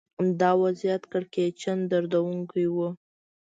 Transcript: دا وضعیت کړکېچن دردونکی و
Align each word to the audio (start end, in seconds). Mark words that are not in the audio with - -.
دا 0.39 0.51
وضعیت 0.63 1.03
کړکېچن 1.11 1.77
دردونکی 1.91 2.65
و 2.73 2.77